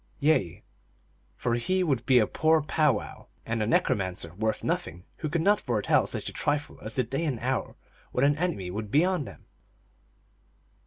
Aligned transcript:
Yea, 0.19 0.63
for 1.35 1.53
he 1.53 1.83
would 1.83 2.03
be 2.07 2.17
a 2.17 2.25
poor 2.25 2.63
powwow 2.63 3.27
and 3.45 3.61
a 3.61 3.67
necromancer 3.67 4.33
worth 4.33 4.63
nothing 4.63 5.05
who 5.17 5.29
could 5.29 5.43
not 5.43 5.61
foretell 5.61 6.07
such 6.07 6.27
a 6.27 6.33
trifle 6.33 6.79
as 6.81 6.95
the 6.95 7.03
day 7.03 7.23
and 7.23 7.39
hour 7.39 7.75
when 8.11 8.25
an 8.25 8.35
enemy 8.39 8.71
would 8.71 8.89
be 8.89 9.05
on 9.05 9.25
them 9.25 9.45